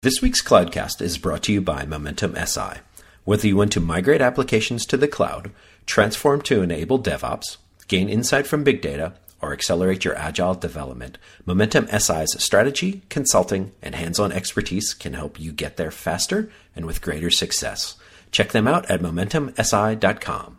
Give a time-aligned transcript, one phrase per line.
[0.00, 2.82] This week's Cloudcast is brought to you by Momentum SI.
[3.24, 5.50] Whether you want to migrate applications to the cloud,
[5.86, 7.56] transform to enable DevOps,
[7.88, 13.96] gain insight from big data, or accelerate your agile development, Momentum SI's strategy, consulting, and
[13.96, 17.96] hands on expertise can help you get there faster and with greater success.
[18.30, 20.58] Check them out at MomentumSI.com.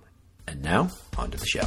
[0.49, 1.63] And now, on to the show.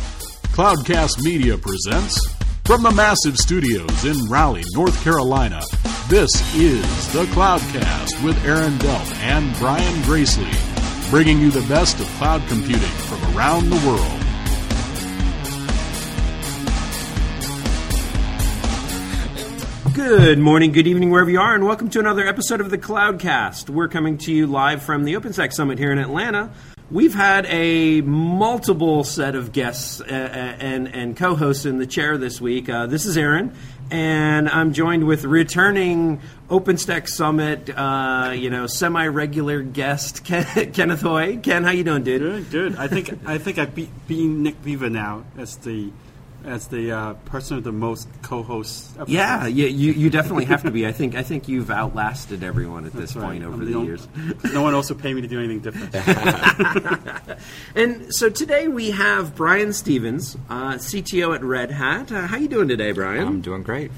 [0.52, 2.20] Cloudcast Media presents
[2.64, 5.60] from the massive studios in Raleigh, North Carolina.
[6.08, 10.50] This is the Cloudcast with Aaron Delp and Brian Gracely,
[11.10, 14.18] bringing you the best of cloud computing from around the world.
[19.94, 23.70] Good morning, good evening, wherever you are, and welcome to another episode of the Cloudcast.
[23.70, 26.50] We're coming to you live from the OpenStack Summit here in Atlanta.
[26.92, 32.38] We've had a multiple set of guests uh, and, and co-hosts in the chair this
[32.38, 32.68] week.
[32.68, 33.56] Uh, this is Aaron,
[33.90, 36.20] and I'm joined with returning
[36.50, 41.38] OpenStack Summit, uh, you know, semi-regular guest Ken, Kenneth Hui.
[41.38, 42.20] Ken, how you doing, dude?
[42.20, 42.76] Good, good.
[42.76, 45.90] I think I think I beat being Nick Beaver now as the
[46.44, 48.90] as the uh, person with the most co-hosts.
[48.92, 49.10] Episodes.
[49.10, 50.86] Yeah, yeah, you, you definitely have to be.
[50.92, 53.86] I think I think you've outlasted everyone at this That's point over I'm the only-
[53.88, 54.06] years.
[54.52, 55.94] no one else will pay me to do anything different.
[57.74, 62.12] And so today we have Brian Stevens, uh, CTO at Red Hat.
[62.12, 63.26] Uh, how you doing today, Brian?
[63.26, 63.90] I'm doing great.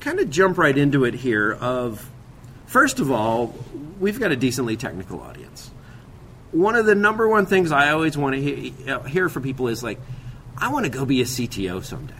[0.00, 1.52] kind of jump right into it here.
[1.52, 2.08] Of
[2.66, 3.54] first of all,
[4.00, 5.70] we've got a decently technical audience.
[6.50, 9.82] One of the number one things I always want to hear, hear from people is
[9.82, 10.00] like,
[10.60, 12.14] I want to go be a CTO someday.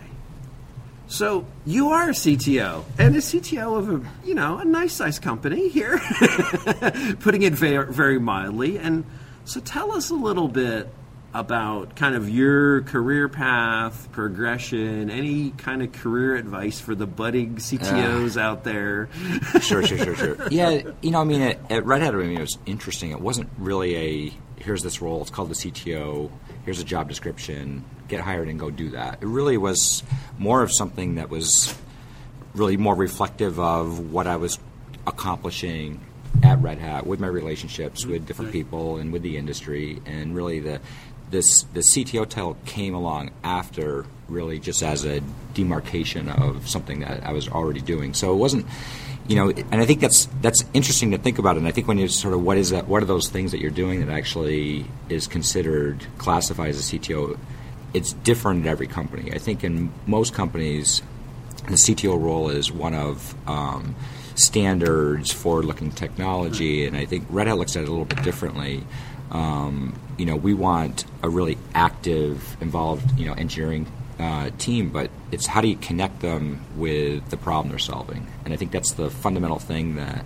[1.08, 5.22] So you are a CTO and a CTO of a you know a nice sized
[5.22, 5.98] company here,
[7.20, 8.78] putting it very, very mildly.
[8.78, 9.05] And
[9.45, 10.89] so tell us a little bit
[11.33, 17.55] about kind of your career path, progression, any kind of career advice for the budding
[17.56, 17.61] ah.
[17.61, 19.08] CTOs out there.
[19.61, 20.48] Sure, sure, sure, sure.
[20.50, 23.11] Yeah, you know, I mean, at, at Red Hat, I mean, it was interesting.
[23.11, 25.20] It wasn't really a here's this role.
[25.20, 26.30] It's called the CTO.
[26.69, 27.83] Here's a job description.
[28.08, 29.23] Get hired and go do that.
[29.23, 30.02] It really was
[30.36, 31.74] more of something that was
[32.52, 34.58] really more reflective of what I was
[35.07, 35.98] accomplishing
[36.42, 40.61] at Red Hat with my relationships with different people and with the industry, and really
[40.61, 40.83] the
[41.30, 45.23] this the CTO title came along after really just as a
[45.55, 48.12] demarcation of something that I was already doing.
[48.12, 48.67] So it wasn't.
[49.28, 51.56] You know, and I think that's that's interesting to think about.
[51.58, 52.89] And I think when you sort of what is that?
[52.89, 57.39] What are those things that you're doing that actually is considered classified as a CTO?
[57.92, 59.30] It's different at every company.
[59.33, 61.02] I think in most companies,
[61.66, 63.94] the CTO role is one of um,
[64.34, 68.84] standards, forward-looking technology, and I think Red Hat looks at it a little bit differently.
[69.30, 73.86] Um, you know, we want a really active, involved, you know, engineering
[74.18, 78.27] uh, team, but it's how do you connect them with the problem they're solving?
[78.45, 80.24] And I think that's the fundamental thing that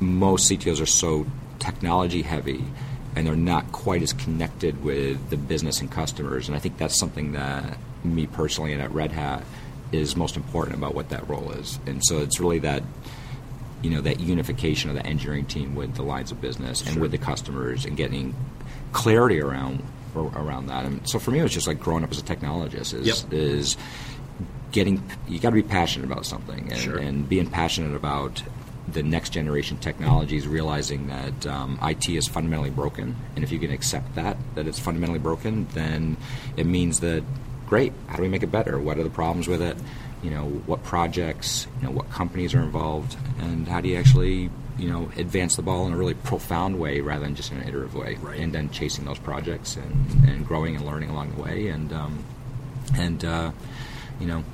[0.00, 1.26] most CTOs are so
[1.58, 2.64] technology heavy
[3.14, 6.48] and they're not quite as connected with the business and customers.
[6.48, 9.44] And I think that's something that me personally and at Red Hat
[9.92, 11.78] is most important about what that role is.
[11.86, 12.82] And so it's really that
[13.82, 17.10] you know that unification of the engineering team with the lines of business and with
[17.12, 18.34] the customers and getting
[18.92, 19.82] clarity around
[20.16, 20.84] around that.
[20.84, 23.32] And so for me, it was just like growing up as a technologist is Yep.
[23.32, 23.76] is
[24.72, 26.96] getting you got to be passionate about something and, Sure.
[26.96, 28.42] and being passionate about
[28.92, 33.70] the next generation technologies, realizing that um, IT is fundamentally broken, and if you can
[33.70, 36.16] accept that that it's fundamentally broken, then
[36.56, 37.22] it means that
[37.68, 37.92] great.
[38.08, 38.78] How do we make it better?
[38.78, 39.76] What are the problems with it?
[40.22, 41.66] You know, what projects?
[41.80, 45.62] You know, what companies are involved, and how do you actually you know advance the
[45.62, 48.40] ball in a really profound way rather than just in an iterative way, Right.
[48.40, 52.24] and then chasing those projects and, and growing and learning along the way, and um,
[52.96, 53.50] and uh,
[54.20, 54.44] you know.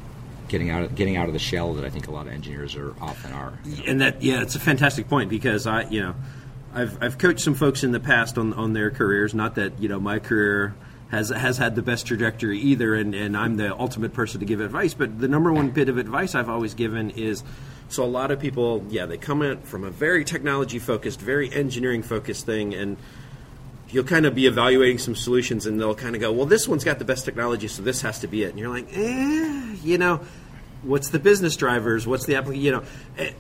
[0.49, 2.77] Getting out, of, getting out of the shell that I think a lot of engineers
[2.77, 3.59] are often are.
[3.65, 3.83] you know.
[3.89, 6.15] And that, yeah, it's a fantastic point because I, you know,
[6.73, 9.35] I've, I've coached some folks in the past on, on their careers.
[9.35, 10.77] Not that you know my career
[11.11, 14.61] has has had the best trajectory either, and, and I'm the ultimate person to give
[14.61, 14.95] advice.
[14.95, 17.43] But the number one bit of advice I've always given is,
[17.89, 21.53] so a lot of people, yeah, they come in from a very technology focused, very
[21.53, 22.97] engineering focused thing, and
[23.91, 26.85] you'll kind of be evaluating some solutions and they'll kind of go, well, this one's
[26.85, 28.51] got the best technology, so this has to be it.
[28.51, 30.21] And you're like, eh, you know,
[30.83, 32.07] what's the business drivers?
[32.07, 32.65] What's the application?
[32.65, 32.83] You know,
[33.19, 33.33] eh,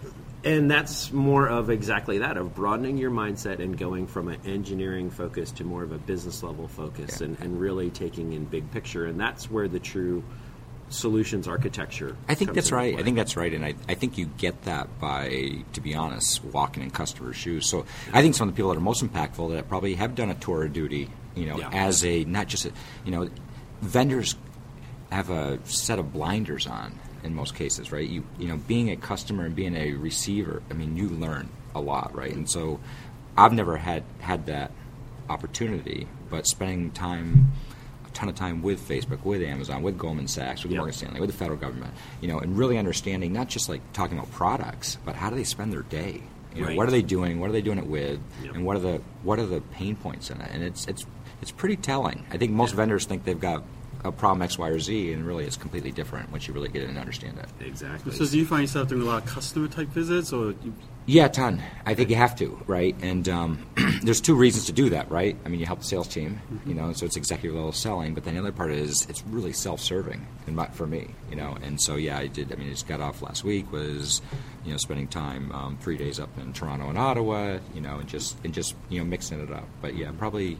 [0.44, 5.10] and that's more of exactly that of broadening your mindset and going from an engineering
[5.10, 9.06] focus to more of a business level focus and, and really taking in big picture.
[9.06, 10.22] And that's where the true
[10.88, 12.16] solutions architecture.
[12.28, 12.92] I think that's right.
[12.94, 13.00] play.
[13.00, 16.44] I think that's right, and I, I think you get that by, to be honest,
[16.44, 17.68] walking in customers' shoes.
[17.68, 20.30] So I think some of the people that are most impactful that probably have done
[20.30, 21.70] a tour of duty, you know, Yeah.
[21.72, 22.72] as a not just a,
[23.04, 23.28] you know,
[23.82, 24.36] vendors
[25.10, 28.08] have a set of blinders on in most cases, right?
[28.08, 31.80] You you know, being a customer and being a receiver, I mean, you learn a
[31.80, 32.32] lot, right?
[32.32, 32.78] And so
[33.36, 34.70] I've never had had that
[35.28, 37.52] opportunity, but spending time
[38.16, 40.78] ton of time with Facebook, with Amazon, with Goldman Sachs, with Yep.
[40.78, 44.16] Morgan Stanley, with the federal government, you know, and really understanding not just like talking
[44.18, 46.22] about products, but how do they spend their day?
[46.54, 46.76] You know, Right.
[46.78, 47.38] what are they doing?
[47.40, 48.18] What are they doing it with?
[48.42, 48.54] Yep.
[48.54, 50.50] And what are the what are the pain points in it?
[50.52, 51.04] And it's it's
[51.42, 52.24] it's pretty telling.
[52.32, 53.62] I think most vendors think they've got
[54.04, 56.82] a problem X, Y, or Z, and really it's completely different once you really get
[56.82, 57.46] in and understand it.
[57.66, 58.12] Exactly.
[58.12, 60.72] So do you find yourself doing a lot of customer type visits, or you,
[61.08, 61.62] Yeah, a ton.
[61.84, 62.96] I think you have to, right?
[63.00, 63.64] And um,
[64.02, 65.36] there's two reasons to do that, right?
[65.44, 68.12] I mean, you help the sales team, you know, so it's executive level selling.
[68.12, 71.56] But then the other part is it's really self-serving, in my, for me, you know.
[71.62, 72.52] And so yeah, I did.
[72.52, 73.70] I mean, I just got off last week.
[73.70, 74.20] Was
[74.64, 78.08] you know spending time um, three days up in Toronto and Ottawa, you know, and
[78.08, 79.68] just and just you know mixing it up.
[79.80, 80.58] But yeah, probably.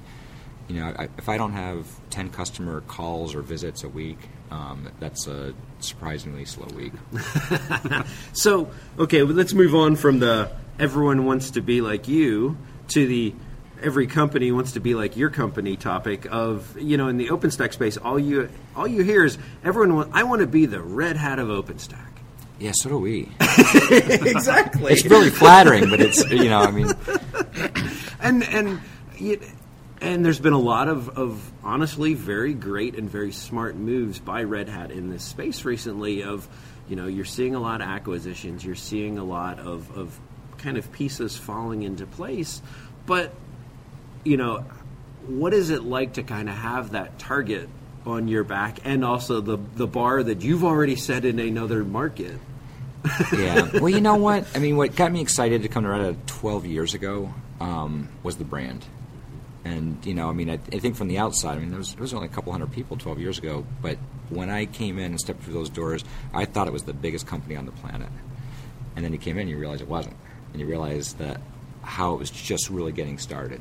[0.69, 4.19] You know, I, if I don't have ten customer calls or visits a week,
[4.51, 6.93] um, that's a surprisingly slow week.
[8.33, 12.57] So, okay, well, let's move on from the everyone wants to be like you
[12.89, 13.35] to the
[13.83, 17.73] every company wants to be like your company topic of you know in the OpenStack
[17.73, 21.17] space all you all you hear is everyone want, I want to be the red
[21.17, 22.07] hat of OpenStack.
[22.59, 23.31] Yeah, so do we.
[23.41, 24.93] exactly.
[24.93, 26.91] It's really flattering, but it's you know, I mean,
[28.21, 28.81] and and
[29.19, 29.41] you-
[30.01, 34.43] and there's been a lot of, of honestly very great and very smart moves by
[34.43, 36.23] Red Hat in this space recently.
[36.23, 36.49] Of
[36.89, 40.19] you know you're seeing a lot of acquisitions, you're seeing a lot of, of
[40.59, 42.63] kind of pieces falling into place,
[43.07, 43.33] but
[44.25, 44.65] you know
[45.27, 47.69] what is it like to kind of have that target
[48.05, 52.39] on your back and also the the bar that you've already set in another market?
[53.33, 53.71] yeah.
[53.81, 54.47] Well, you know what?
[54.55, 58.09] I mean, what got me excited to come to Red Hat 12 years ago um,
[58.23, 58.85] was the brand.
[59.67, 61.93] And, you know, I mean, I, I think from the outside, I mean, there was,
[61.95, 63.99] there was only a couple hundred people 12 years ago, but
[64.31, 67.27] when I came in and stepped through those doors, I thought it was the biggest
[67.27, 68.09] company on the planet.
[68.95, 70.17] And then you came in and you realize it wasn't.
[70.53, 71.41] And you realize that
[71.83, 73.61] how it was just really getting started.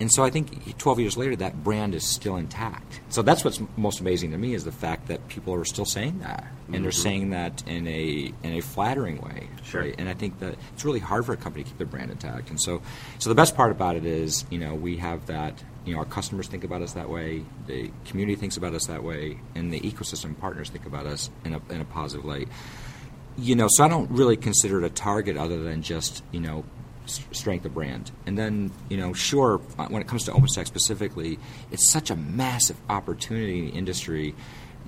[0.00, 3.00] And so I think 12 years later, that brand is still intact.
[3.08, 6.20] So that's what's most amazing to me is the fact that people are still saying
[6.20, 7.02] that, and they're mm-hmm.
[7.02, 9.48] saying that in a in a flattering way.
[9.64, 9.82] Sure.
[9.82, 9.94] Right?
[9.98, 12.50] And I think that it's really hard for a company to keep their brand intact.
[12.50, 12.80] And so,
[13.18, 15.62] so the best part about it is, you know, we have that.
[15.84, 17.44] You know, our customers think about us that way.
[17.66, 21.54] The community thinks about us that way, and the ecosystem partners think about us in
[21.54, 22.48] a in a positive light
[23.40, 26.64] you know, so I don't really consider it a target other than just, you know,
[27.10, 28.10] strength of brand.
[28.26, 31.38] And then, you know, sure, uh, when it comes to OpenStack specifically,
[31.70, 34.34] it's such a massive opportunity in the industry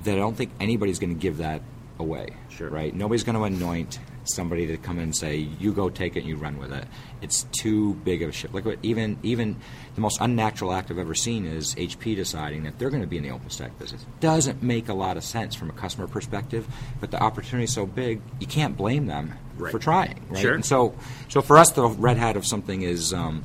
[0.05, 1.63] that I don't think anybody's going to give that
[1.99, 2.29] away.
[2.49, 2.69] Sure.
[2.71, 2.95] Right?
[2.95, 6.29] Nobody's going to anoint somebody to come in and say, "You go take it and
[6.29, 6.87] you run with it."
[7.23, 8.55] It's too big of a shift.
[8.55, 9.57] Like what- even even
[9.95, 13.17] the most unnatural act I've ever seen is HP deciding that they're going to be
[13.17, 14.05] in the OpenStack business.
[14.21, 16.67] Doesn't make a lot of sense from a customer perspective,
[17.01, 19.73] but the opportunity is so big, you can't blame them Right.
[19.73, 20.27] for trying.
[20.29, 20.41] Right?
[20.41, 20.55] Sure.
[20.55, 20.95] And so,
[21.29, 23.45] so for us, the red hat of something is, um,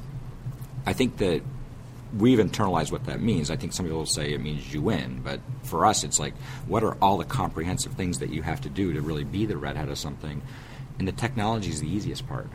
[0.85, 1.41] I think that
[2.17, 3.49] we've internalized what that means.
[3.51, 6.35] I think some people will say it means you win, but for us, it's like,
[6.67, 9.57] what are all the comprehensive things that you have to do to really be the
[9.57, 10.41] red hat of something?
[10.97, 12.47] And the technology is the easiest part,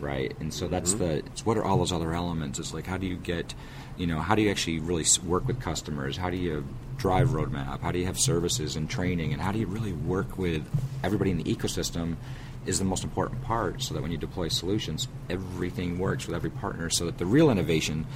[0.00, 0.32] right?
[0.38, 1.16] And so that's the.
[1.18, 2.60] It's what are all those other elements?
[2.60, 3.54] It's like how do you get,
[3.96, 6.16] you know, how do you actually really work with customers?
[6.16, 6.64] How do you
[6.96, 7.80] drive roadmap?
[7.80, 9.32] How do you have services and training?
[9.32, 10.64] And how do you really work with
[11.02, 12.16] everybody in the ecosystem?
[12.64, 16.50] Is the most important part, so that when you deploy solutions, everything works with every
[16.50, 18.06] partner, so that the real innovation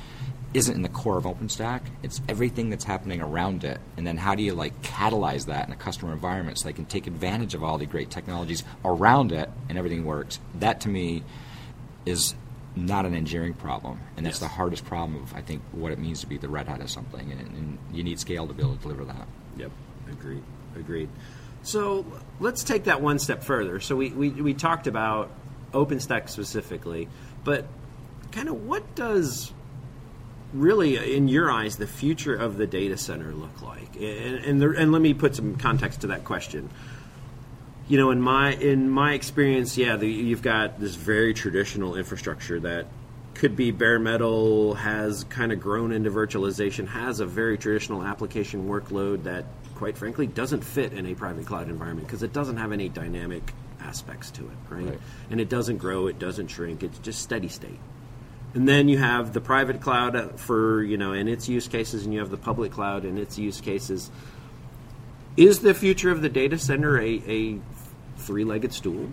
[0.55, 1.83] isn't in the core of OpenStack.
[2.05, 3.81] It's everything that's happening around it.
[3.97, 6.87] And then how do you like catalyze that in a customer environment so they can
[6.87, 10.38] take advantage of all the great technologies around it and everything works?
[10.61, 11.25] That to me
[12.07, 12.35] is
[12.76, 13.99] not an engineering problem.
[14.17, 14.49] And that's Yes.
[14.49, 16.88] the hardest problem of I think what it means to be the red hat of
[16.88, 17.33] something.
[17.33, 19.26] And, and you need scale to be able to deliver that.
[19.59, 19.73] Yep,
[20.11, 20.43] agreed,
[20.76, 21.09] agreed.
[21.66, 22.06] So
[22.38, 23.80] let's take that one step further.
[23.80, 25.30] So we, we, we talked about
[25.73, 27.08] OpenStack specifically,
[27.42, 27.66] but
[28.30, 29.52] kind of what does
[30.52, 33.96] really, in your eyes, the future of the data center look like?
[33.96, 36.70] And, and, there, and let me put some context to that question.
[37.88, 42.61] You know, in my in my experience, yeah, the, you've got this very traditional infrastructure
[42.61, 42.87] that
[43.35, 48.68] could be bare metal, has kind of grown into virtualization, has a very traditional application
[48.68, 49.44] workload that,
[49.76, 53.52] quite frankly, doesn't fit in a private cloud environment because it doesn't have any dynamic
[53.80, 54.87] aspects to it, right?
[54.87, 55.00] Right.
[55.30, 57.78] And it doesn't grow, it doesn't shrink, it's just steady state.
[58.54, 62.04] And then you have the private cloud uh, for, you know, and its use cases,
[62.04, 64.11] and you have the public cloud and its use cases.
[65.37, 67.59] Is the future of the data center a, a
[68.16, 69.11] three-legged stool?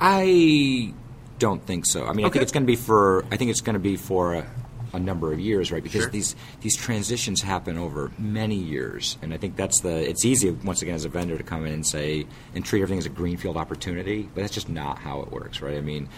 [0.00, 0.94] I
[1.38, 2.06] don't think so.
[2.06, 2.38] I mean, I Okay.
[2.38, 3.24] think it's going to be for.
[3.30, 4.44] I think it's going to be for uh,
[4.92, 5.82] a number of years, right?
[5.82, 6.10] Because Sure.
[6.10, 10.08] these these transitions happen over many years, and I think that's the.
[10.08, 12.98] It's easy once again as a vendor to come in and say and treat everything
[12.98, 15.76] as a greenfield opportunity, but that's just not how it works, right?
[15.76, 16.08] I mean,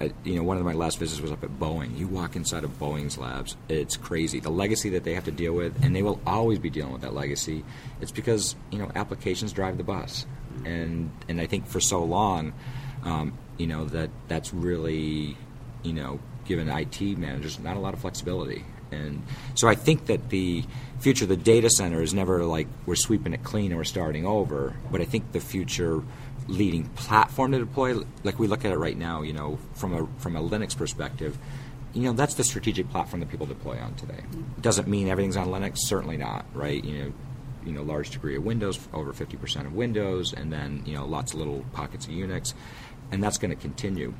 [0.00, 1.98] uh, you know, one of my last visits was up at Boeing.
[1.98, 4.40] You walk inside of Boeing's labs, it's crazy.
[4.40, 7.02] The legacy that they have to deal with, and they will always be dealing with
[7.02, 7.64] that legacy.
[8.00, 10.24] It's because you know applications drive the bus,
[10.64, 12.52] and and I think for so long,
[13.04, 15.36] um, you know that that's really
[15.82, 18.64] you know given IT managers not a lot of flexibility.
[18.90, 19.22] And
[19.54, 20.64] so I think that the
[20.98, 24.26] future of the data center is never like we're sweeping it clean and we're starting
[24.26, 24.74] over.
[24.90, 26.02] But I think the future
[26.48, 30.08] leading platform to deploy, like we look at it right now, you know, from a
[30.20, 31.38] from a Linux perspective,
[31.94, 34.24] you know, that's the strategic platform that people deploy on today.
[34.60, 36.82] Doesn't mean everything's on Linux, certainly not, right?
[36.82, 37.12] You know,
[37.64, 41.32] you know, large degree of Windows, over 50% of Windows, and then you know, lots
[41.32, 42.54] of little pockets of Unix,
[43.12, 44.14] and that's going to continue.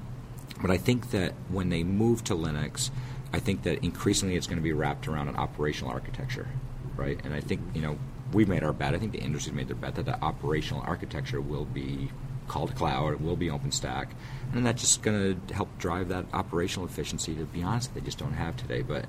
[0.61, 2.91] But I think that when they move to Linux,
[3.33, 6.49] I think that increasingly it's going to be wrapped around an operational architecture,
[6.97, 7.19] right?
[7.25, 7.99] And I think you know
[8.33, 8.95] we've made our bet.
[8.95, 12.11] I think the industry's made their bet that the operational architecture will be
[12.51, 14.09] called cloud, it will be OpenStack,
[14.53, 17.33] and that's just going to help drive that operational efficiency.
[17.37, 18.83] To be honest, they just don't have today.
[18.83, 19.05] But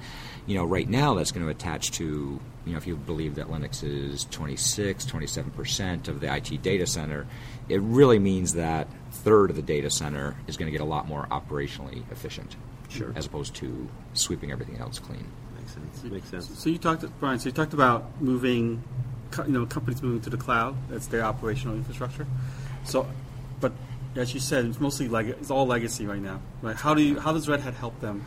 [0.45, 3.47] you know, right now that's going to attach to you know if you believe that
[3.47, 7.25] Linux is 26, 27 percent of the IT data center,
[7.67, 11.07] it really means that third of the data center is going to get a lot
[11.07, 12.55] more operationally efficient,
[12.89, 13.11] Sure.
[13.15, 15.25] as opposed to sweeping everything else clean.
[15.57, 16.03] Makes sense.
[16.03, 16.59] Makes sense.
[16.59, 17.39] So you talked, Brian.
[17.39, 18.83] So you talked about moving,
[19.47, 20.75] you know, companies moving to the cloud.
[20.89, 22.27] That's their operational infrastructure.
[22.83, 23.07] So,
[23.61, 23.71] but
[24.15, 26.41] as you said, it's mostly leg- it's all legacy right now.
[26.61, 26.75] Right?
[26.75, 27.19] How do you?
[27.19, 28.25] How does Red Hat help them?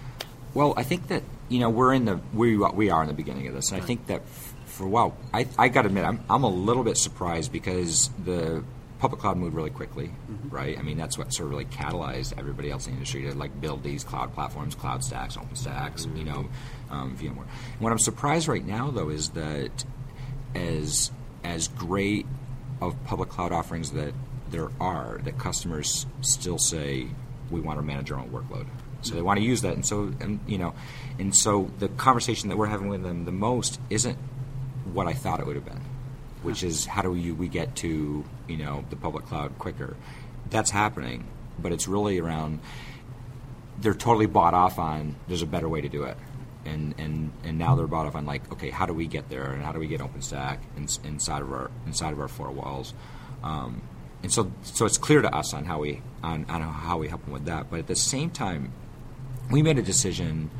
[0.54, 3.48] Well, I think that you know we're in the we we are in the beginning
[3.48, 6.04] of this, and I think that f- for a while, I I got to admit,
[6.04, 8.62] I'm I'm a little bit surprised because the
[9.00, 10.10] public cloud moved really quickly,
[10.48, 10.78] right?
[10.78, 13.60] I mean, that's what sort of really catalyzed everybody else in the industry to like
[13.60, 16.48] build these cloud platforms, cloud stacks, open stacks, you know,
[16.90, 17.44] um, VMware.
[17.80, 19.84] What I'm surprised right now, though, is that
[20.54, 21.10] as
[21.42, 22.24] as great
[22.80, 24.14] of public cloud offerings that
[24.54, 27.08] there are, that customers still say
[27.50, 28.66] we want to manage our own workload.
[29.02, 30.74] So they want to use that, and so and you know,
[31.18, 34.16] and so the conversation that we're having with them the most isn't
[34.92, 35.82] what I thought it would have been,
[36.42, 39.96] which is how do we we get to you know the public cloud quicker?
[40.48, 41.26] That's happening,
[41.58, 42.60] but it's really around
[43.80, 46.16] they're totally bought off on there's a better way to do it.
[46.64, 49.50] And, and, and now they're bought off on like okay how do we get there
[49.52, 52.94] and how do we get OpenStack in, inside of our inside of our four walls,
[53.42, 53.82] um,
[54.24, 57.22] and so so it's clear to us on how we on, on how we help
[57.24, 57.70] them with that.
[57.70, 58.72] But at the same time,
[59.50, 60.50] we made a decision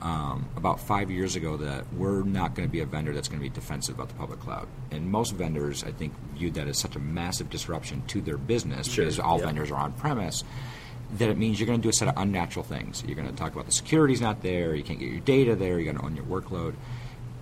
[0.00, 3.38] um, about five years ago that we're not going to be a vendor that's going
[3.38, 4.66] to be defensive about the public cloud.
[4.90, 8.88] And most vendors, I think, viewed that as such a massive disruption to their business
[8.88, 9.44] Sure, because all yeah.
[9.44, 10.42] vendors are on premise.
[11.18, 13.04] That it means you're going to do a set of unnatural things.
[13.06, 15.78] You're going to talk about the security's not there, you can't get your data there,
[15.78, 16.74] you're going to own your workload.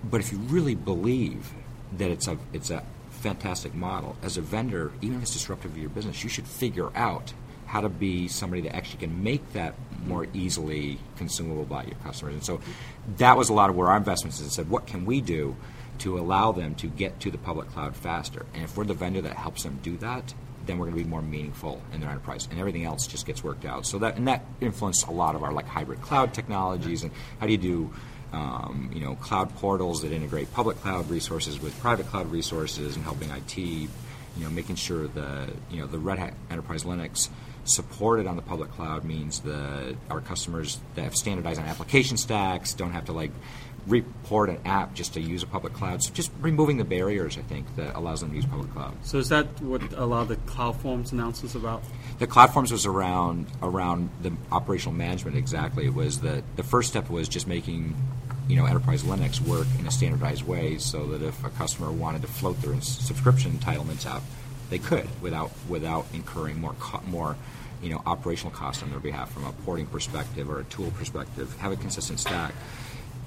[0.03, 1.53] But if you really believe
[1.97, 2.83] that it's a it's a
[3.19, 6.89] fantastic model as a vendor, even if it's disruptive to your business, you should figure
[6.95, 7.33] out
[7.65, 9.75] how to be somebody that actually can make that
[10.07, 12.33] more easily consumable by your customers.
[12.33, 12.61] And so
[13.17, 14.47] that was a lot of where our investments is.
[14.47, 15.55] It said, what can we do
[15.99, 18.45] to allow them to get to the public cloud faster?
[18.55, 20.33] And if we're the vendor that helps them do that,
[20.65, 23.43] then we're going to be more meaningful in their enterprise, and everything else just gets
[23.43, 23.85] worked out.
[23.85, 27.47] So that and that influenced a lot of our like hybrid cloud technologies and how
[27.47, 27.93] do you do
[28.33, 33.03] um, you know cloud portals that integrate public cloud resources with private cloud resources and
[33.03, 33.89] helping IT you
[34.37, 37.29] know making sure the you know the Red Hat Enterprise Linux
[37.65, 42.73] supported on the public cloud means that our customers that have standardized on application stacks
[42.73, 43.31] don't have to like
[43.87, 46.03] report an app just to use a public cloud.
[46.03, 48.95] So just removing the barriers, I think, that allows them to use public cloud.
[49.03, 51.83] So is that what a lot of the CloudForms announcements about?
[52.19, 55.37] The CloudForms was around around the operational management.
[55.37, 57.95] Exactly, it was that the first step was just making
[58.47, 62.21] you know enterprise Linux work in a standardized way, so that if a customer wanted
[62.23, 64.21] to float their subscription entitlements out,
[64.69, 67.35] they could without without incurring more co- more
[67.81, 71.55] you know operational costs on their behalf from a porting perspective or a tool perspective.
[71.59, 72.53] Have a consistent stack.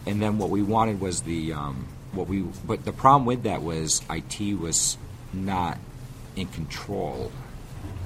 [0.06, 3.62] And then what we wanted was the um, what we but the problem with that
[3.62, 4.98] was IT was
[5.32, 5.78] not
[6.36, 7.30] in control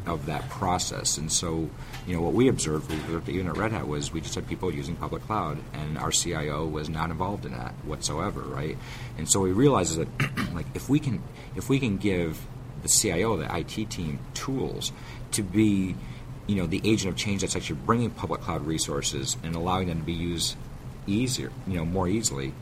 [0.07, 1.19] of that process.
[1.19, 1.69] And so,
[2.07, 4.47] you know, what we observed, we observed even at Red Hat, was we just had
[4.47, 8.79] people using public cloud, and our CIO was not involved in that whatsoever, right?
[9.19, 10.09] And so we realized that,
[10.55, 11.23] like, if we can,
[11.57, 12.47] if we can give
[12.83, 14.93] the CIO, the IT team, tools
[15.33, 15.97] to be,
[16.47, 19.99] you know, the agent of change that's actually bringing public cloud resources and allowing them
[19.99, 20.57] to be used
[21.07, 22.53] easier, you know, more easily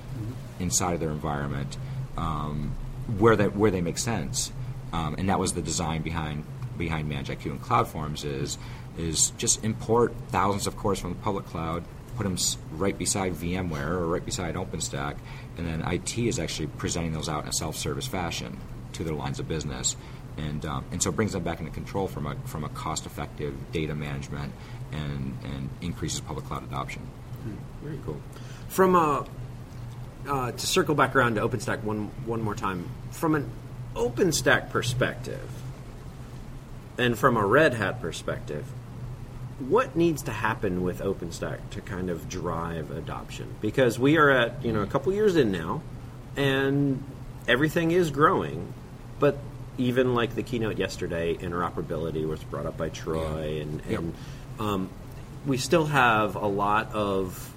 [0.58, 1.76] inside of their environment,
[2.16, 2.74] um,
[3.18, 4.52] where that where they make sense,
[4.92, 6.44] um, and that was the design behind
[6.76, 8.58] behind ManageIQ and CloudForms is
[8.96, 11.84] is just import thousands of cores from the public cloud,
[12.16, 12.36] put them
[12.72, 15.16] right beside VMware or right beside OpenStack,
[15.58, 18.56] and then IT is actually presenting those out in a self-service fashion
[18.92, 19.96] to their lines of business,
[20.36, 23.54] and um, and so it brings them back into control from a from a cost-effective
[23.72, 24.52] data management
[24.92, 27.02] and and increases public cloud adoption.
[27.82, 28.20] Very cool.
[28.68, 29.26] From a
[30.28, 33.50] uh, to circle back around to OpenStack one one more time, from an
[33.94, 35.48] OpenStack perspective,
[36.98, 38.64] and from a Red Hat perspective,
[39.58, 43.54] what needs to happen with OpenStack to kind of drive adoption?
[43.60, 45.82] Because we are at you know a couple years in now,
[46.36, 47.02] and
[47.46, 48.72] everything is growing,
[49.18, 49.38] but
[49.76, 54.02] even like the keynote yesterday, interoperability was brought up by Troy, and, Yep.
[54.60, 54.88] um,
[55.46, 57.52] we still have a lot of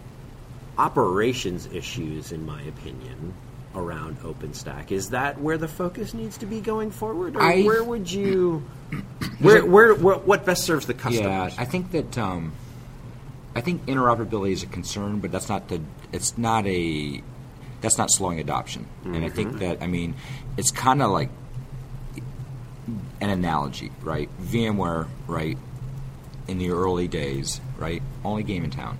[0.78, 3.34] operations issues, in my opinion,
[3.76, 4.92] around OpenStack.
[4.92, 8.64] Is that where the focus needs to be going forward, or I- where would you?
[9.40, 10.94] Where, where, where, what best serves the
[11.58, 11.62] Yeah.
[11.62, 12.54] I think that um,
[13.54, 15.82] I think interoperability is a concern, but that's not the
[16.14, 17.22] it's not a
[17.82, 18.88] that's not slowing adoption.
[19.04, 20.16] And I think that I mean
[20.56, 21.30] it's kind of like
[23.20, 24.30] an analogy, right?
[24.42, 25.58] VMware, right?
[26.48, 28.02] In the early days, right?
[28.24, 28.98] Only game in town,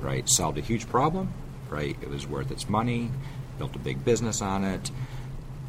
[0.00, 0.28] right?
[0.28, 1.32] Solved a huge problem,
[1.68, 1.96] right?
[2.00, 3.10] It was worth its money,
[3.58, 4.90] built a big business on it.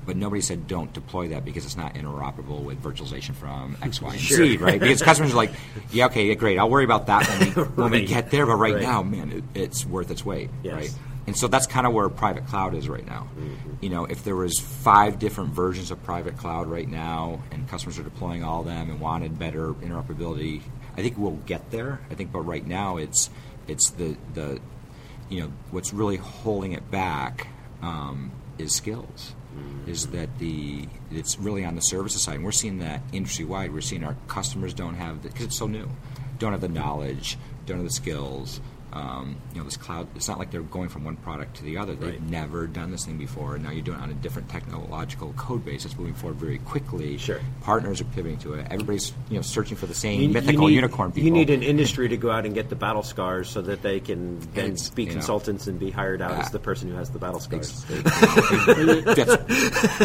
[0.05, 4.09] But nobody said don't deploy that because it's not interoperable with virtualization from X, Y,
[4.11, 4.79] and Z, right?
[4.79, 5.51] Because customers are like,
[5.91, 6.57] yeah, okay, yeah, great.
[6.57, 8.45] I'll worry about that when we, when we get there.
[8.45, 8.83] But right, Right.
[8.83, 10.73] now, man, it, it's worth its weight, Yes.
[10.75, 10.95] right?
[11.27, 13.27] And so that's kind of where private cloud is right now.
[13.37, 13.83] Mm-hmm.
[13.83, 17.99] You know, if there was five different versions of private cloud right now, and customers
[17.99, 20.61] are deploying all of them and wanted better interoperability,
[20.97, 22.01] I think we'll get there.
[22.09, 23.29] I think, but right now it's
[23.67, 24.59] it's the the
[25.29, 27.47] you know what's really holding it back
[27.81, 29.33] um, is skills.
[29.87, 33.73] Is that the it's really on the services side, and we're seeing that industry wide.
[33.73, 35.89] We're seeing our customers don't have because it's so new,
[36.37, 38.61] don't have the knowledge, don't have the skills.
[38.97, 40.07] Um, you know, this cloud.
[40.15, 41.93] It's not like they're going from one product to the other.
[41.93, 42.29] They've Right.
[42.29, 45.63] never done this thing before, and now you're doing it on a different technological code
[45.63, 45.85] base.
[45.85, 47.17] It's moving forward very quickly.
[47.19, 47.39] Sure.
[47.61, 48.65] Partners are pivoting to it.
[48.71, 51.25] Everybody's you know searching for the same You- you mythical need- unicorn people.
[51.27, 53.99] You need an industry to go out and get the battle scars so that they
[53.99, 56.39] can then It's, be you know, consultants and be hired out yeah.
[56.39, 57.85] as the person who has the battle scars.
[57.85, 59.35] That's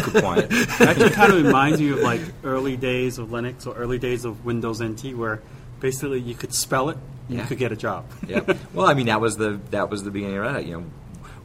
[0.01, 0.47] good point.
[0.51, 4.25] It actually kind of reminds you of like early days of Linux or early days
[4.25, 5.41] of Windows NT, where
[5.79, 7.41] basically you could spell it and Yeah.
[7.41, 8.05] you could get a job.
[8.27, 8.57] Yep.
[8.73, 10.67] Well, I mean, that was the that was the beginning of Red.
[10.67, 10.85] You know,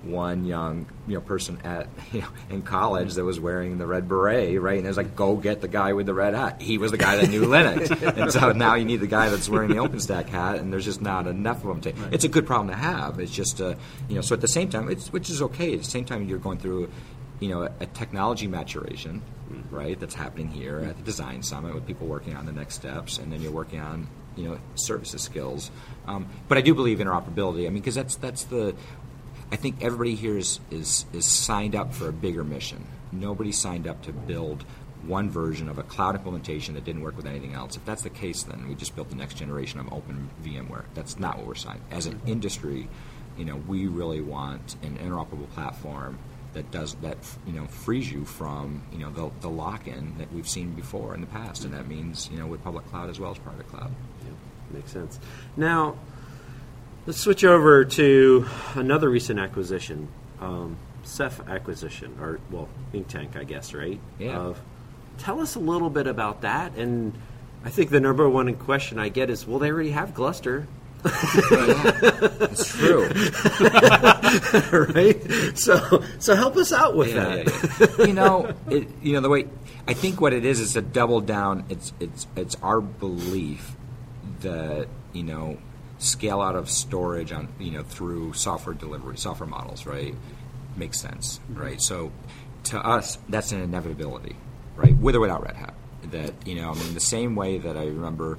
[0.02, 4.08] one young you know person at you know in college that was wearing the red
[4.08, 4.76] beret, right?
[4.78, 6.60] And it was like, go get the guy with the red hat.
[6.62, 9.48] He was the guy that knew Linux, and so now you need the guy that's
[9.48, 11.80] wearing the OpenStack hat, and there's just not enough of them.
[11.82, 13.18] To, It's a good problem to have.
[13.20, 13.74] It's just uh,
[14.08, 15.74] you know, so at the same time, it's which is okay.
[15.74, 16.90] At the same time, you're going through.
[17.40, 19.22] You know, a technology maturation,
[19.70, 19.96] right?
[20.00, 23.32] That's happening here at the design summit with people working on the next steps, and
[23.32, 24.08] then you're working on
[24.38, 25.70] you know services skills.
[26.06, 27.66] Um, but I do believe interoperability.
[27.66, 28.74] I mean, because that's that's the.
[29.50, 32.86] I think everybody here is, is is signed up for a bigger mission.
[33.12, 34.64] Nobody signed up to build
[35.06, 37.76] one version of a cloud implementation that didn't work with anything else.
[37.76, 40.84] If that's the case, then we just built the next generation of open VMware.
[40.94, 41.80] That's not what we're signed.
[41.90, 42.88] As an industry,
[43.38, 46.18] you know, we really want an interoperable platform
[46.54, 50.48] that does that you know frees you from you know the, the lock-in that we've
[50.48, 53.30] seen before in the past, and that means you know with public cloud as well
[53.30, 53.92] as private cloud.
[54.70, 55.18] Makes sense.
[55.56, 55.96] Now,
[57.06, 60.08] let's switch over to another recent acquisition,
[60.40, 63.98] um, Ceph acquisition, or well, Inktank, I guess, right?
[64.18, 64.36] Yeah.
[64.38, 64.60] Of,
[65.18, 67.12] tell us a little bit about that, and
[67.64, 70.66] I think the number one question I get is, well, they already have Gluster,
[71.04, 73.06] It's true.
[74.94, 75.58] right?
[75.58, 77.46] So, so help us out with Yeah, that.
[77.80, 78.06] yeah, yeah.
[78.06, 79.46] you know, it, you know the way
[79.86, 81.64] I think what it is is a double down.
[81.68, 83.76] It's it's it's our belief
[84.40, 85.58] that you know
[85.98, 90.14] scale out of storage on you know through software delivery, software models, right?
[90.76, 91.60] Makes sense, mm-hmm.
[91.60, 91.82] right?
[91.82, 92.12] So
[92.64, 94.36] to us, that's an inevitability,
[94.76, 94.96] right?
[94.96, 95.74] With or without Red Hat.
[96.10, 98.38] That you know, I mean, the same way that I remember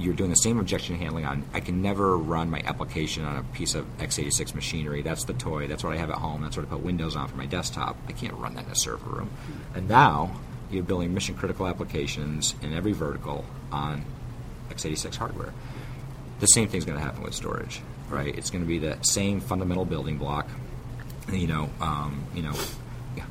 [0.00, 1.44] you're doing the same objection handling on.
[1.52, 5.02] I can never run my application on a piece of x86 machinery.
[5.02, 5.66] That's the toy.
[5.66, 6.42] That's what I have at home.
[6.42, 7.96] That's what I put Windows on for my desktop.
[8.08, 9.28] I can't run that in a server room.
[9.28, 9.78] Mm-hmm.
[9.78, 10.30] And now
[10.70, 14.04] you're building mission critical applications in every vertical on
[14.88, 15.52] x86 hardware.
[16.40, 18.36] The same thing's going to happen with storage, right?
[18.36, 20.48] It's going to be that same fundamental building block,
[21.30, 22.54] you know, um, you know,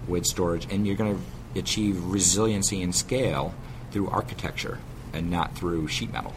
[0.08, 3.54] with storage, and you're going to achieve resiliency and scale
[3.92, 4.78] through architecture
[5.14, 6.34] and not through sheet metal.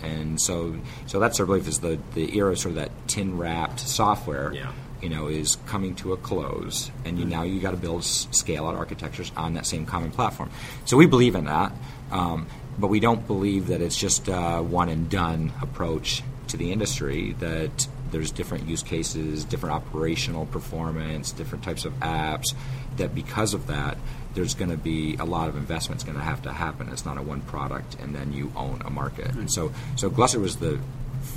[0.00, 0.76] And so,
[1.08, 4.52] so that's our belief is the, the era of sort of that tin wrapped software,
[4.54, 4.70] Yeah.
[5.02, 8.68] you know, is coming to a close, and you now you got to build scale
[8.68, 10.50] out architectures on that same common platform.
[10.84, 11.72] So we believe in that,
[12.12, 12.46] um,
[12.78, 17.32] but we don't believe that it's just a one and done approach to the industry.
[17.40, 22.54] That there's different use cases, different operational performance, different types of apps.
[22.96, 23.98] That because of that,
[24.34, 26.88] there's going to be a lot of investments going to have to happen.
[26.90, 29.32] It's not a one product, and then you own a market.
[29.34, 30.78] And so, so Gluster was the,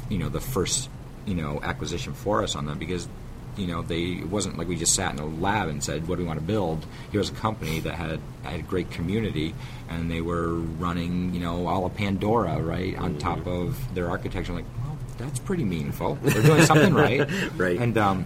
[0.09, 0.89] you know, the first,
[1.25, 3.07] you know, acquisition for us on them because
[3.57, 6.15] you know, they it wasn't like we just sat in a lab and said, "What
[6.15, 9.53] do we want to build?" Here was a company that had had a great community,
[9.89, 14.53] and they were running, you know, all of Pandora right on top of their architecture.
[14.53, 16.15] Like, well, that's pretty meaningful.
[16.21, 17.77] They're doing something right, Right.
[17.79, 18.25] And um,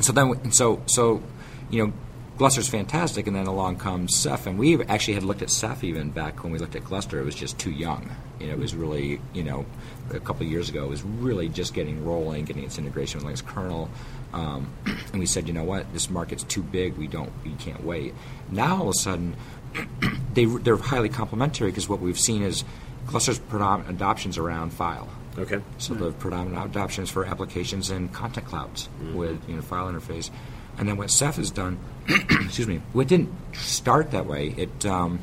[0.00, 1.22] so then, and so so,
[1.70, 1.92] you know.
[2.38, 6.08] Gluster's fantastic, and then along comes Ceph, and we actually had looked at Ceph even
[6.08, 7.20] back when we looked at Gluster.
[7.20, 8.10] It was just too young.
[8.38, 9.66] You know, it was really, you know,
[10.14, 13.32] a couple of years ago, it was really just getting rolling, getting its integration with
[13.32, 13.90] Linux kernel.
[14.32, 14.72] Um,
[15.12, 16.96] and we said, you know what, this market's too big.
[16.96, 18.14] We don't, we can't wait.
[18.50, 19.36] Now all of a sudden,
[20.34, 22.64] they they're highly complementary because what we've seen is
[23.06, 25.08] Gluster's predominant adoptions around file.
[25.38, 25.60] Okay.
[25.78, 30.30] So the predominant adoption is for applications and content clouds with you know file interface,
[30.78, 34.54] and then what Ceph has done, excuse me, what didn't start that way.
[34.56, 35.20] It, um,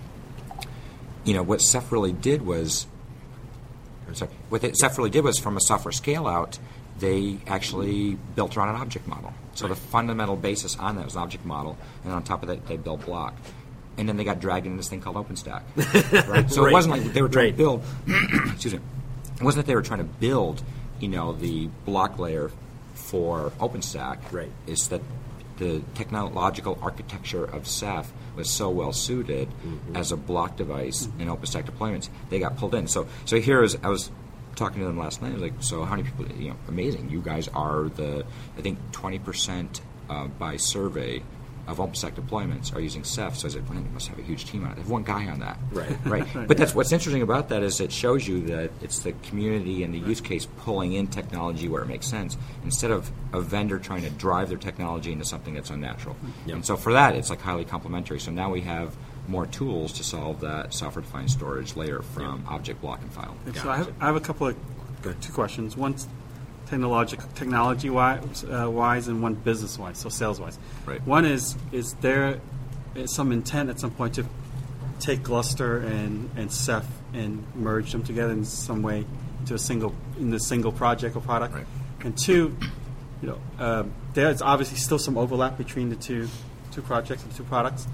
[1.24, 2.88] you know, what Ceph really did was,
[4.13, 6.58] sorry, what Ceph really did was from a software scale out,
[7.00, 9.34] they actually built around an object model.
[9.54, 12.68] So the fundamental basis on that was an object model, and on top of that
[12.68, 13.36] they built block.
[13.98, 15.64] And then they got dragged into this thing called OpenStack.
[16.30, 16.50] right?
[16.50, 16.70] So Right.
[16.70, 17.52] it wasn't like they were trying Right.
[17.52, 17.84] to build
[18.54, 18.80] excuse me,
[19.40, 20.62] it wasn't that they were trying to build,
[21.00, 22.52] you know, the block layer
[22.94, 24.18] for OpenStack.
[24.32, 24.52] Right.
[24.68, 25.02] It's that
[25.58, 29.96] the technological architecture of Ceph was so well suited mm-hmm.
[29.96, 32.88] as a block device in OpenStack deployments, they got pulled in.
[32.88, 34.12] So, so here is I was
[34.58, 35.30] talking to them last night.
[35.30, 36.28] I was like, so how many people?
[36.38, 37.10] You know, amazing.
[37.10, 38.26] You guys are the
[38.58, 41.24] I think twenty percent uh, by survey
[41.67, 43.38] of OpenStack deployments are using Ceph.
[43.38, 44.76] So I said, man, they must have a huge team on it.
[44.76, 45.60] They have one guy on that.
[45.72, 45.98] Right.
[46.08, 46.48] Right.
[46.48, 49.93] But that's what's interesting about that is it shows you that it's the community and
[49.93, 54.04] the use case pulling in technology where it makes sense instead of a vendor trying
[54.04, 56.15] to drive their technology into something that's unnatural.
[56.46, 56.56] Yep.
[56.56, 58.22] And so for that, it's like highly complementary.
[58.22, 58.96] So now we have
[59.28, 63.36] more tools to solve that software-defined storage layer from object, block, and file.
[63.56, 64.56] So I have, I have a couple of
[65.22, 65.76] two questions.
[65.76, 65.96] One
[66.68, 70.60] technologic technology wise, uh, wise and one business wise, so sales wise.
[70.86, 71.06] Right.
[71.06, 72.40] One is is there
[72.96, 74.26] is some intent at some point to
[75.00, 79.06] take Gluster and and Ceph and merge them together in some way
[79.40, 81.54] into a single in the single project or product.
[81.54, 81.66] Right.
[82.02, 82.56] And two,
[83.22, 86.28] you know, um, there's obviously still some overlap between the two
[86.72, 87.88] two projects and two products.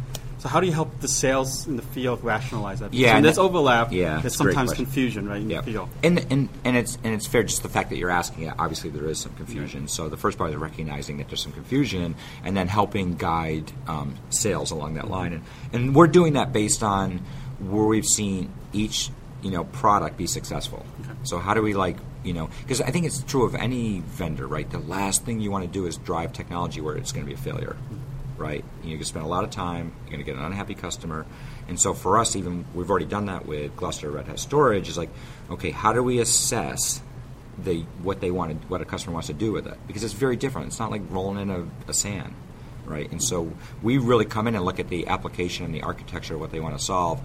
[0.43, 2.91] So how do you help the sales in the field rationalize that?
[2.91, 3.93] Because Yeah, and there's that- overlap.
[3.93, 5.87] Yeah, there's it's a great sometimes confusion, right, in the field.
[6.03, 8.53] And, and and it's and it's fair just the fact that you're asking it.
[8.59, 9.87] Obviously, there is some confusion.
[9.87, 14.15] So the first part is recognizing that there's some confusion, and then helping guide um,
[14.31, 15.31] sales along that line.
[15.31, 17.21] And and we're doing that based on
[17.61, 19.11] where we've seen each
[19.43, 20.85] you know product be successful.
[21.03, 21.11] Okay.
[21.23, 24.45] So how do we like you know because I think it's true of any vendor,
[24.45, 24.69] right?
[24.69, 27.33] The last thing you want to do is drive technology where it's going to be
[27.33, 27.77] a failure
[28.37, 28.63] right?
[28.81, 29.93] You're going to spend a lot of time.
[30.03, 31.25] You're going to get an unhappy customer,
[31.67, 34.89] and so for us, even we've already done that with Gluster Red Hat Storage.
[34.89, 35.09] Is like,
[35.49, 37.01] okay, how do we assess
[37.57, 39.77] the what they want what a customer wants to do with it?
[39.87, 40.67] Because it's very different.
[40.67, 42.35] It's not like rolling in a, a SAN,
[42.85, 43.09] right?
[43.11, 46.39] And so we really come in and look at the application and the architecture of
[46.39, 47.21] what they want to solve,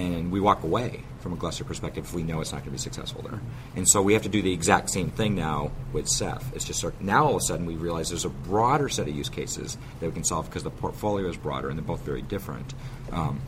[0.00, 2.70] and we walk away from a Gluster perspective if we know it's not going to
[2.72, 3.40] be successful there.
[3.76, 6.54] And so we have to do the exact same thing now with Ceph.
[6.54, 9.14] It's just sort- now all of a sudden we realize there's a broader set of
[9.14, 12.22] use cases that we can solve because the portfolio is broader and they're both very
[12.22, 12.74] different.
[13.12, 13.40] Um,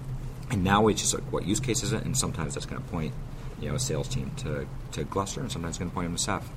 [0.51, 2.05] and now it's just like, what use case is it?
[2.05, 3.15] And sometimes that's going to point
[3.63, 6.17] you know a sales team to, to Gluster, and sometimes it's going to point them
[6.17, 6.51] to Ceph.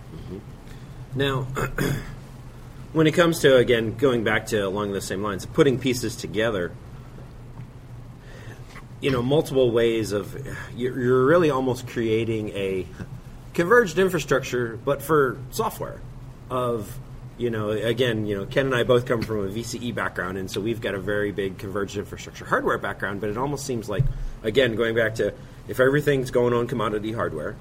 [1.14, 1.44] Now,
[2.94, 6.74] when it comes to again going back to along the same lines, putting pieces together,
[9.02, 10.36] you know, multiple ways of
[10.76, 12.86] you're, really almost creating a
[13.54, 16.02] converged infrastructure, but for software.
[16.50, 16.98] Of
[17.38, 20.50] you know, again, you know, Ken and I both come from a VCE background, and
[20.50, 23.20] so we've got a very big converged infrastructure hardware background.
[23.20, 24.04] But it almost seems like,
[24.44, 25.34] again, going back to
[25.68, 27.56] if everything's going on commodity hardware,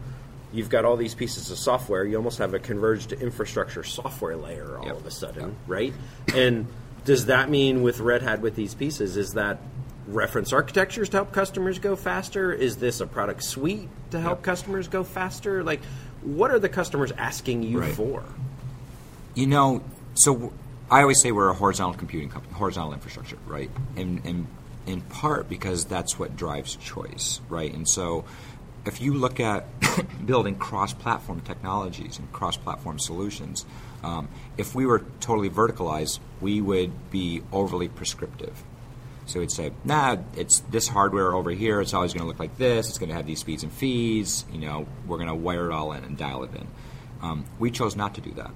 [0.53, 2.05] you've got all these pieces of software.
[2.05, 4.97] You almost have a converged infrastructure software layer all Yep.
[4.99, 5.92] of a sudden, right?
[6.33, 6.66] And
[7.05, 9.59] does that mean with Red Hat with these pieces is that
[10.07, 12.53] reference architectures to help customers go faster?
[12.53, 14.43] Is this a product suite to help Yep.
[14.45, 15.62] customers go faster?
[15.62, 15.81] Like,
[16.23, 17.95] what are the customers asking you Right.
[17.95, 18.23] for?
[19.35, 19.83] You know,
[20.14, 20.53] so
[20.90, 23.71] I always say we're a horizontal computing company, horizontal infrastructure, right?
[23.97, 24.47] And, and
[24.87, 27.73] in part because that's what drives choice, right?
[27.73, 28.25] And so
[28.85, 29.64] if you look at
[30.27, 33.64] building cross-platform technologies and cross-platform solutions,
[34.03, 38.62] um, if we were totally verticalized, we would be overly prescriptive.
[39.26, 41.80] So we'd say, nah, it's this hardware over here.
[41.80, 42.88] It's always going to look like this.
[42.88, 44.44] It's going to have these speeds and feeds.
[44.52, 46.66] You know, we're going to wire it all in and dial it in.
[47.22, 48.50] Um, we chose not to do that.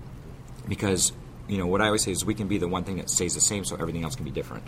[0.68, 1.12] because
[1.48, 3.34] you know what I always say is we can be the one thing that stays
[3.34, 4.64] the same, so everything else can be different,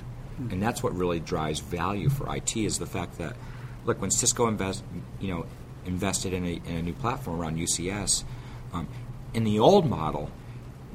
[0.51, 3.37] and that's what really drives value for IT is the fact that
[3.85, 4.83] look when Cisco invest
[5.21, 5.47] you know
[5.85, 8.25] invested in a, in a new platform around UCS,
[8.73, 8.89] um,
[9.35, 10.31] in the old model.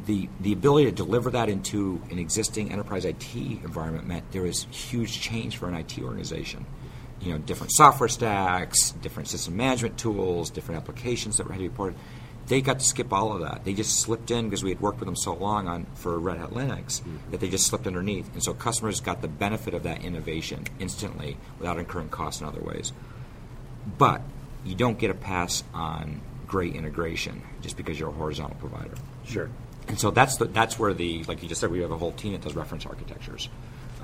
[0.05, 4.63] The, the ability to deliver that into an existing enterprise IT environment meant there was
[4.69, 6.65] huge change for an IT organization
[7.21, 11.69] you know, different software stacks, different system management tools, different applications that were had to
[11.69, 11.97] be ported.
[12.47, 13.65] They got to skip all of that.
[13.65, 16.37] They just slipped in because we had worked with them so long on for Red
[16.37, 17.31] Hat Linux Mm-hmm.
[17.31, 21.37] that they just slipped underneath, and so customers got the benefit of that innovation instantly
[21.57, 22.93] without incurring costs in other ways.
[23.97, 24.21] But
[24.63, 28.95] you don't get a pass on great integration just because you're a horizontal provider.
[29.25, 29.49] Sure.
[29.87, 32.11] And so that's the, that's where the like you just said we have a whole
[32.13, 33.49] team that does reference architectures.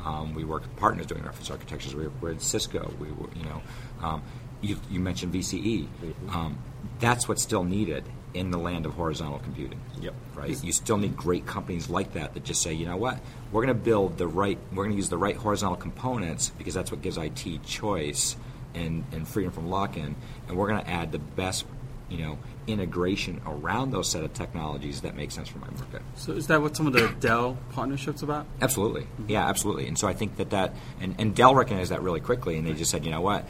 [0.06, 1.94] Um, we work with partners doing reference architectures.
[1.94, 2.92] We, we're at Cisco.
[3.00, 3.62] We were, you know
[4.02, 4.24] um,
[4.62, 5.88] you, you mentioned VCE.
[6.30, 6.58] Um,
[7.00, 9.80] that's what's still needed in the land of horizontal computing.
[10.00, 10.14] Yep.
[10.36, 10.64] Right.
[10.64, 13.20] You still need great companies like that that just say, you know what,
[13.52, 16.74] we're going to build the right, we're going to use the right horizontal components because
[16.74, 18.38] that's what gives IT choice
[18.74, 20.16] and, and freedom from lock-in,
[20.48, 21.66] and we're going to add the best,
[22.12, 26.02] you know, integration around those set of technologies that make sense for my market.
[26.16, 28.46] So is that what some of the Dell partnerships about?
[28.62, 29.04] Absolutely.
[29.04, 29.30] Mm-hmm.
[29.30, 29.88] Yeah, absolutely.
[29.88, 32.74] And so I think that that, and, and Dell recognized that really quickly, and they
[32.74, 33.48] just said, you know what?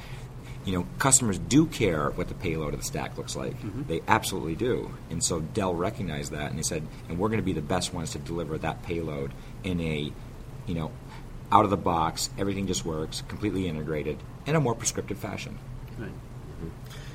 [0.64, 3.60] You know, customers do care what the payload of the stack looks like.
[3.60, 3.84] Mm-hmm.
[3.88, 4.92] They absolutely do.
[5.10, 7.96] And so Dell recognized that, and they said, and we're going to be the best
[7.96, 10.14] ones to deliver that payload in a,
[10.68, 10.92] you know,
[11.52, 15.58] out of the box, everything just works, completely integrated, in a more prescriptive fashion.
[15.98, 16.10] Right.
[16.10, 16.68] Mm-hmm.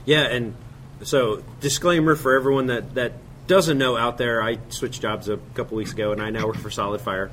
[0.06, 0.54] Yeah, and
[1.02, 3.12] so disclaimer for everyone that, that
[3.46, 6.56] doesn't know out there, I switched jobs a couple weeks ago, and I now work
[6.56, 7.30] for SolidFire.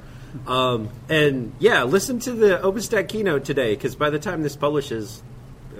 [0.47, 5.21] Um, and yeah, listen to the OpenStack keynote today, because by the time this publishes,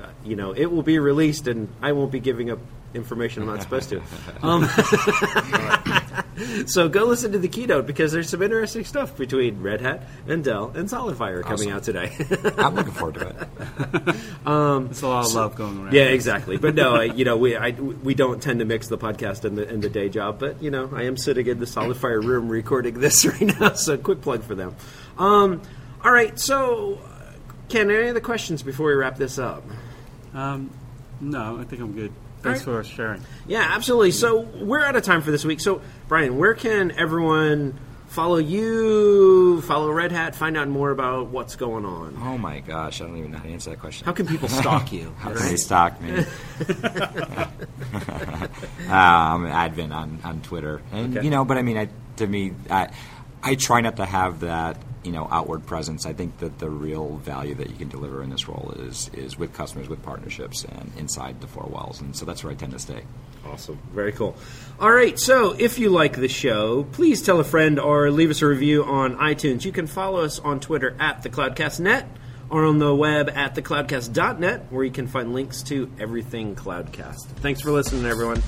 [0.02, 2.60] uh, you know, it will be released, and I won't be giving up
[2.93, 4.02] information I'm not supposed to.
[4.43, 4.63] Um,
[6.67, 10.43] so go listen to the keynote because there's some interesting stuff between Red Hat and
[10.43, 12.15] Dell and SolidFire coming out today.
[12.58, 14.15] I'm looking forward to it.
[14.46, 15.93] It's a lot of love going around.
[15.93, 16.58] Yeah, exactly.
[16.58, 19.58] But no, I, you know, we I, we don't tend to mix the podcast and
[19.58, 20.38] the and the day job.
[20.39, 23.74] But you know, I am sitting in the SolidFire room recording this right now.
[23.74, 24.76] So quick plug for them.
[25.17, 25.62] Um,
[26.04, 27.00] all right, so
[27.69, 29.63] Ken, any other questions before we wrap this up?
[30.34, 30.69] Um,
[31.22, 32.12] no, I think I'm good.
[32.43, 33.21] Thanks All for sharing.
[33.47, 34.12] Yeah, absolutely.
[34.12, 35.60] So we're out of time for this week.
[35.62, 39.62] So Brian, where can everyone follow you?
[39.62, 40.36] Follow Red Hat.
[40.36, 42.15] Find out more about what's going on.
[42.21, 44.06] Oh my gosh, I don't even know how to answer that question.
[44.06, 45.15] How can people stalk you?
[45.19, 46.19] How can they stalk me?
[46.19, 46.23] um,
[48.89, 51.25] I'm addvin on, on Twitter, and Okay.
[51.25, 52.89] you know, but I mean, I, to me, I,
[53.41, 56.06] I try not to have that, you know, outward presence.
[56.06, 59.38] I think that the real value that you can deliver in this role is is
[59.38, 62.72] with customers, with partnerships, and inside the four walls, and so that's where I tend
[62.74, 63.04] to stay.
[63.46, 63.78] Awesome.
[63.94, 64.36] Very cool.
[64.80, 65.20] All right.
[65.20, 68.84] So if you like the show, please tell a friend or leave us a review
[68.86, 69.66] on iTunes.
[69.66, 72.08] You can follow us on Twitter at the CloudcastNet
[72.50, 77.26] or on the web at thecloudcast.net where you can find links to everything Cloudcast.
[77.42, 78.42] Thanks for listening, everyone.